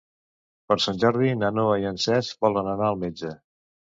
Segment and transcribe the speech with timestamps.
[0.71, 3.35] Per Sant Jordi na Noa i en Cesc volen anar al metge.